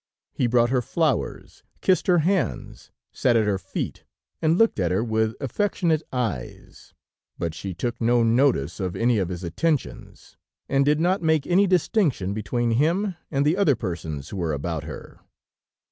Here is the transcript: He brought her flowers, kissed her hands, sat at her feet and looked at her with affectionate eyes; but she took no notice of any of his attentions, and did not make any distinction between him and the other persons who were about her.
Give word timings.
He 0.33 0.47
brought 0.47 0.71
her 0.71 0.81
flowers, 0.81 1.61
kissed 1.81 2.07
her 2.07 2.17
hands, 2.25 2.89
sat 3.11 3.35
at 3.35 3.45
her 3.45 3.59
feet 3.59 4.03
and 4.41 4.57
looked 4.57 4.79
at 4.79 4.89
her 4.89 5.03
with 5.03 5.35
affectionate 5.39 6.01
eyes; 6.11 6.95
but 7.37 7.53
she 7.53 7.75
took 7.75 8.01
no 8.01 8.23
notice 8.23 8.79
of 8.79 8.95
any 8.95 9.19
of 9.19 9.29
his 9.29 9.43
attentions, 9.43 10.37
and 10.67 10.83
did 10.83 10.99
not 10.99 11.21
make 11.21 11.45
any 11.45 11.67
distinction 11.67 12.33
between 12.33 12.71
him 12.71 13.13
and 13.29 13.45
the 13.45 13.55
other 13.55 13.75
persons 13.75 14.29
who 14.29 14.37
were 14.37 14.53
about 14.53 14.85
her. 14.85 15.19